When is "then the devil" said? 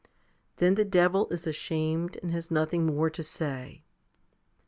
0.57-1.27